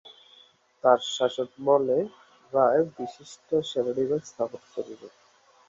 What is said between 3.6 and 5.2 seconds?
সেনানিবাস স্থাপন করে।